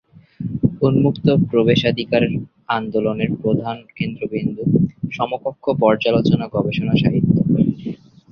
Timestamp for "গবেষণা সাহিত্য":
6.55-7.35